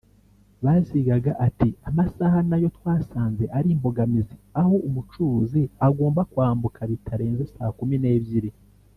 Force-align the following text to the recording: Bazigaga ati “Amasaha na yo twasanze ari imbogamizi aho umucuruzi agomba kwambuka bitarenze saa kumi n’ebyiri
Bazigaga 0.63 1.31
ati 1.47 1.69
“Amasaha 1.89 2.37
na 2.49 2.57
yo 2.63 2.69
twasanze 2.77 3.43
ari 3.57 3.67
imbogamizi 3.75 4.35
aho 4.59 4.73
umucuruzi 4.87 5.61
agomba 5.87 6.21
kwambuka 6.31 6.79
bitarenze 6.91 7.43
saa 7.53 7.75
kumi 7.77 7.95
n’ebyiri 7.99 8.49